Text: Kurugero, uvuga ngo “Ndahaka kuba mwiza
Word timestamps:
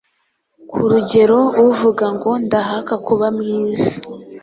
Kurugero, 0.71 1.39
uvuga 1.69 2.05
ngo 2.15 2.31
“Ndahaka 2.45 2.93
kuba 3.05 3.27
mwiza 3.37 3.91